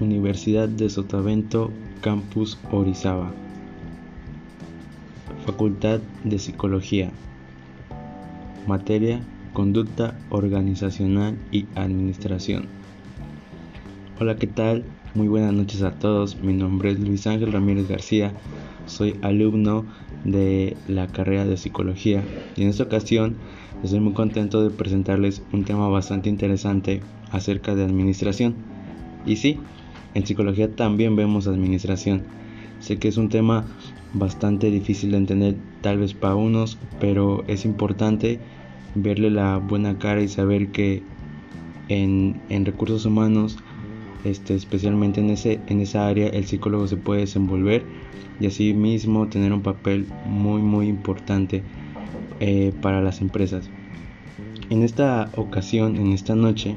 Universidad 0.00 0.68
de 0.68 0.90
Sotavento, 0.90 1.70
Campus 2.00 2.58
Orizaba. 2.72 3.32
Facultad 5.46 6.00
de 6.24 6.40
Psicología. 6.40 7.12
Materia 8.66 9.20
Conducta 9.52 10.18
Organizacional 10.30 11.38
y 11.52 11.66
Administración. 11.76 12.66
Hola, 14.18 14.34
¿qué 14.34 14.48
tal? 14.48 14.84
Muy 15.14 15.28
buenas 15.28 15.52
noches 15.52 15.82
a 15.82 15.92
todos. 15.92 16.40
Mi 16.42 16.54
nombre 16.54 16.90
es 16.90 16.98
Luis 16.98 17.28
Ángel 17.28 17.52
Ramírez 17.52 17.86
García. 17.86 18.32
Soy 18.86 19.14
alumno 19.22 19.84
de 20.24 20.76
la 20.88 21.06
carrera 21.06 21.44
de 21.44 21.56
psicología 21.56 22.24
y 22.56 22.62
en 22.62 22.68
esta 22.68 22.82
ocasión 22.82 23.36
estoy 23.84 24.00
muy 24.00 24.12
contento 24.12 24.60
de 24.64 24.70
presentarles 24.70 25.40
un 25.52 25.64
tema 25.64 25.88
bastante 25.88 26.28
interesante 26.28 27.00
acerca 27.30 27.76
de 27.76 27.84
administración. 27.84 28.56
Y 29.24 29.36
sí, 29.36 29.60
en 30.14 30.26
psicología 30.26 30.74
también 30.74 31.16
vemos 31.16 31.46
administración. 31.46 32.22
Sé 32.80 32.98
que 32.98 33.08
es 33.08 33.16
un 33.16 33.28
tema 33.28 33.66
bastante 34.12 34.70
difícil 34.70 35.10
de 35.10 35.16
entender 35.18 35.56
tal 35.80 35.98
vez 35.98 36.14
para 36.14 36.34
unos, 36.34 36.78
pero 37.00 37.44
es 37.48 37.64
importante 37.64 38.38
verle 38.94 39.30
la 39.30 39.58
buena 39.58 39.98
cara 39.98 40.22
y 40.22 40.28
saber 40.28 40.68
que 40.68 41.02
en, 41.88 42.40
en 42.48 42.64
recursos 42.64 43.04
humanos, 43.04 43.58
este, 44.24 44.54
especialmente 44.54 45.20
en, 45.20 45.30
ese, 45.30 45.60
en 45.66 45.80
esa 45.80 46.06
área, 46.06 46.28
el 46.28 46.46
psicólogo 46.46 46.86
se 46.86 46.96
puede 46.96 47.22
desenvolver 47.22 47.84
y 48.40 48.46
así 48.46 48.72
mismo 48.72 49.28
tener 49.28 49.52
un 49.52 49.62
papel 49.62 50.06
muy 50.26 50.60
muy 50.62 50.88
importante 50.88 51.62
eh, 52.40 52.72
para 52.80 53.02
las 53.02 53.20
empresas. 53.20 53.68
En 54.70 54.82
esta 54.82 55.30
ocasión, 55.36 55.96
en 55.96 56.12
esta 56.12 56.34
noche, 56.34 56.74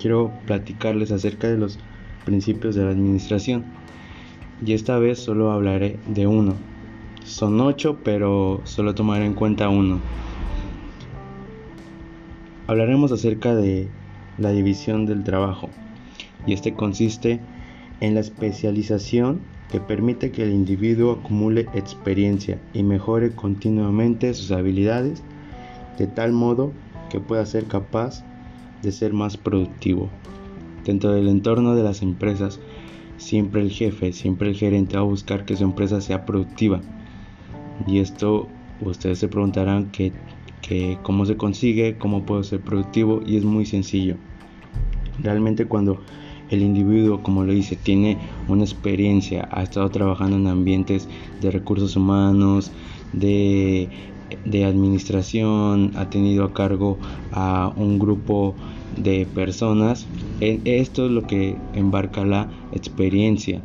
quiero 0.00 0.32
platicarles 0.46 1.10
acerca 1.10 1.48
de 1.48 1.58
los 1.58 1.78
principios 2.28 2.74
de 2.74 2.84
la 2.84 2.90
administración 2.90 3.64
y 4.62 4.74
esta 4.74 4.98
vez 4.98 5.18
solo 5.18 5.50
hablaré 5.50 5.98
de 6.08 6.26
uno. 6.26 6.56
Son 7.24 7.58
ocho, 7.62 8.00
pero 8.04 8.60
solo 8.64 8.94
tomaré 8.94 9.24
en 9.24 9.32
cuenta 9.32 9.70
uno. 9.70 9.98
Hablaremos 12.66 13.12
acerca 13.12 13.54
de 13.54 13.88
la 14.36 14.50
división 14.50 15.06
del 15.06 15.24
trabajo 15.24 15.70
y 16.46 16.52
este 16.52 16.74
consiste 16.74 17.40
en 18.00 18.12
la 18.12 18.20
especialización 18.20 19.40
que 19.70 19.80
permite 19.80 20.30
que 20.30 20.42
el 20.42 20.52
individuo 20.52 21.12
acumule 21.12 21.66
experiencia 21.72 22.60
y 22.74 22.82
mejore 22.82 23.30
continuamente 23.30 24.34
sus 24.34 24.50
habilidades 24.50 25.22
de 25.96 26.06
tal 26.06 26.32
modo 26.32 26.74
que 27.08 27.20
pueda 27.20 27.46
ser 27.46 27.64
capaz 27.64 28.22
de 28.82 28.92
ser 28.92 29.14
más 29.14 29.38
productivo. 29.38 30.10
Dentro 30.88 31.12
del 31.12 31.28
entorno 31.28 31.76
de 31.76 31.82
las 31.82 32.00
empresas, 32.00 32.60
siempre 33.18 33.60
el 33.60 33.70
jefe, 33.70 34.14
siempre 34.14 34.48
el 34.48 34.54
gerente 34.54 34.96
va 34.96 35.02
a 35.02 35.04
buscar 35.04 35.44
que 35.44 35.54
su 35.54 35.64
empresa 35.64 36.00
sea 36.00 36.24
productiva. 36.24 36.80
Y 37.86 37.98
esto 37.98 38.48
ustedes 38.80 39.18
se 39.18 39.28
preguntarán 39.28 39.90
que, 39.90 40.12
cómo 41.02 41.26
se 41.26 41.36
consigue, 41.36 41.98
cómo 41.98 42.24
puedo 42.24 42.42
ser 42.42 42.62
productivo 42.62 43.20
y 43.26 43.36
es 43.36 43.44
muy 43.44 43.66
sencillo. 43.66 44.16
Realmente 45.22 45.66
cuando 45.66 46.00
el 46.48 46.62
individuo, 46.62 47.22
como 47.22 47.44
lo 47.44 47.52
dice, 47.52 47.76
tiene 47.76 48.16
una 48.48 48.62
experiencia, 48.62 49.46
ha 49.52 49.64
estado 49.64 49.90
trabajando 49.90 50.38
en 50.38 50.46
ambientes 50.46 51.06
de 51.42 51.50
recursos 51.50 51.96
humanos, 51.96 52.72
de, 53.12 53.90
administración, 54.66 55.92
ha 55.96 56.08
tenido 56.08 56.44
a 56.44 56.54
cargo 56.54 56.96
a 57.30 57.74
un 57.76 57.98
grupo 57.98 58.54
de 58.96 59.26
personas. 59.26 60.08
E, 60.40 60.60
esto 60.64 61.06
es 61.06 61.12
lo 61.12 61.22
que 61.22 61.56
embarca 61.74 62.24
la 62.24 62.48
experiencia. 62.72 63.62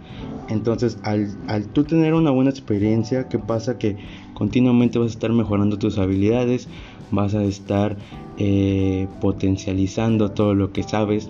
Entonces, 0.50 0.98
al, 1.04 1.38
al 1.48 1.68
tú 1.68 1.84
tener 1.84 2.14
una 2.14 2.32
buena 2.32 2.50
experiencia, 2.50 3.28
¿qué 3.30 3.40
pasa? 3.40 3.78
Que 3.78 3.98
continuamente 4.34 5.00
vas 5.00 5.12
a 5.12 5.14
estar 5.14 5.32
mejorando 5.32 5.78
tus 5.78 5.98
habilidades, 5.98 6.68
vas 7.12 7.34
a 7.36 7.44
estar 7.44 7.98
eh, 8.38 9.08
potencializando 9.22 10.32
todo 10.32 10.56
lo 10.56 10.72
que 10.72 10.84
sabes, 10.84 11.30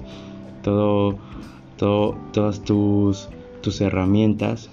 todo 0.64 1.20
todas 1.78 2.62
tus, 2.64 3.30
tus 3.62 3.82
herramientas, 3.82 4.70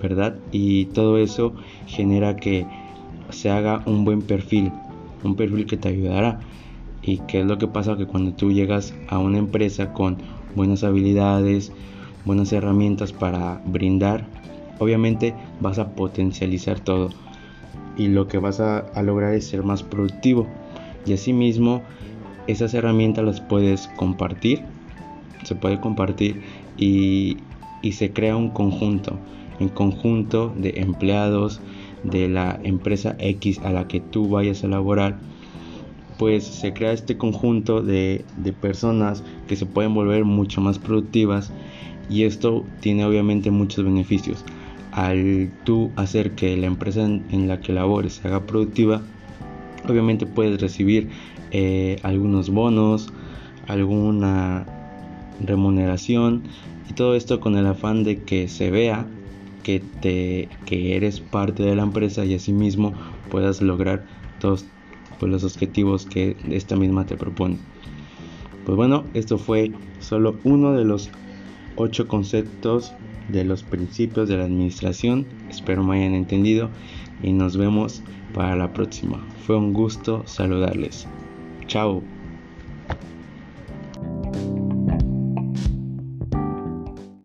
¿verdad? 0.00 0.36
Y 0.52 0.86
todo 0.86 1.18
eso 1.18 1.54
genera 1.86 2.36
que 2.36 2.66
se 3.30 3.50
haga 3.50 3.82
un 3.86 4.04
buen 4.04 4.22
perfil, 4.22 4.72
un 5.24 5.34
perfil 5.34 5.66
que 5.66 5.76
te 5.76 5.88
ayudará. 5.88 6.40
¿Y 7.02 7.18
qué 7.28 7.40
es 7.40 7.46
lo 7.46 7.58
que 7.58 7.68
pasa? 7.68 7.96
Que 7.96 8.06
cuando 8.06 8.32
tú 8.32 8.52
llegas 8.52 8.94
a 9.08 9.18
una 9.18 9.38
empresa 9.38 9.92
con 9.92 10.18
buenas 10.54 10.84
habilidades, 10.84 11.72
buenas 12.24 12.52
herramientas 12.52 13.12
para 13.12 13.62
brindar, 13.64 14.26
obviamente 14.78 15.34
vas 15.60 15.78
a 15.78 15.94
potencializar 15.94 16.80
todo. 16.80 17.10
Y 17.96 18.08
lo 18.08 18.28
que 18.28 18.38
vas 18.38 18.60
a, 18.60 18.90
lograr 19.02 19.34
es 19.34 19.46
ser 19.46 19.62
más 19.62 19.82
productivo. 19.82 20.46
Y 21.06 21.12
asimismo, 21.12 21.82
esas 22.46 22.74
herramientas 22.74 23.24
las 23.24 23.40
puedes 23.40 23.88
compartir 23.96 24.62
se 25.44 25.54
puede 25.54 25.80
compartir 25.80 26.42
y, 26.76 27.38
se 27.92 28.12
crea 28.12 28.36
un 28.36 28.50
conjunto, 28.50 29.18
en 29.60 29.68
conjunto 29.68 30.52
de 30.56 30.74
empleados 30.76 31.60
de 32.02 32.28
la 32.28 32.60
empresa 32.62 33.16
X 33.18 33.60
a 33.64 33.72
la 33.72 33.88
que 33.88 34.00
tú 34.00 34.28
vayas 34.28 34.62
a 34.62 34.68
laborar, 34.68 35.18
pues 36.18 36.44
se 36.44 36.72
crea 36.72 36.92
este 36.92 37.16
conjunto 37.16 37.80
de, 37.80 38.24
de 38.36 38.52
personas 38.52 39.22
que 39.46 39.56
se 39.56 39.66
pueden 39.66 39.94
volver 39.94 40.24
mucho 40.24 40.60
más 40.60 40.78
productivas 40.78 41.52
y 42.10 42.24
esto 42.24 42.64
tiene 42.80 43.04
obviamente 43.04 43.50
muchos 43.50 43.84
beneficios. 43.84 44.44
Al 44.92 45.50
tú 45.64 45.92
hacer 45.96 46.32
que 46.32 46.56
la 46.56 46.66
empresa 46.66 47.04
en, 47.04 47.48
la 47.48 47.60
que 47.60 47.72
labores 47.72 48.14
se 48.14 48.28
haga 48.28 48.46
productiva, 48.46 49.02
obviamente 49.88 50.26
puedes 50.26 50.60
recibir 50.60 51.08
eh, 51.50 51.98
algunos 52.02 52.50
bonos, 52.50 53.12
alguna 53.66 54.66
remuneración 55.44 56.42
y 56.90 56.94
todo 56.94 57.14
esto 57.14 57.38
con 57.40 57.56
el 57.56 57.66
afán 57.66 58.02
de 58.02 58.22
que 58.22 58.48
se 58.48 58.70
vea 58.70 59.06
que, 59.62 59.80
te, 60.00 60.48
que 60.64 60.96
eres 60.96 61.20
parte 61.20 61.62
de 61.62 61.76
la 61.76 61.82
empresa 61.82 62.24
y 62.24 62.34
asimismo 62.34 62.94
puedas 63.30 63.60
lograr 63.60 64.04
todos 64.40 64.64
pues, 65.18 65.30
los 65.30 65.44
objetivos 65.44 66.06
que 66.06 66.36
esta 66.50 66.76
misma 66.76 67.06
te 67.06 67.16
propone. 67.16 67.58
Pues 68.64 68.76
bueno, 68.76 69.06
esto 69.14 69.38
fue 69.38 69.72
solo 70.00 70.38
uno 70.44 70.72
de 70.74 70.84
los 70.84 71.10
ocho 71.76 72.06
conceptos 72.06 72.92
de 73.28 73.44
los 73.44 73.62
principios 73.62 74.28
de 74.28 74.36
la 74.36 74.44
administración. 74.44 75.26
Espero 75.48 75.82
me 75.84 75.98
hayan 75.98 76.14
entendido 76.14 76.70
y 77.22 77.32
nos 77.32 77.56
vemos 77.56 78.02
para 78.34 78.56
la 78.56 78.72
próxima. 78.72 79.24
Fue 79.46 79.56
un 79.56 79.72
gusto 79.72 80.22
saludarles. 80.26 81.06
Chao. 81.66 82.17